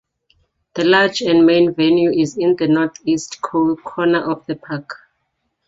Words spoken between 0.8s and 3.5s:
large and main venue is in the northeast